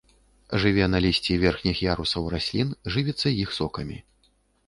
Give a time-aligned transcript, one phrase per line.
[0.61, 3.97] Жыве на лісці верхніх ярусаў раслін, жывіцца іх сокамі.